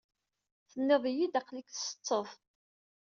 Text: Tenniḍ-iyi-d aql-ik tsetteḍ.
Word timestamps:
Tenniḍ-iyi-d 0.71 1.39
aql-ik 1.39 1.67
tsetteḍ. 1.69 2.27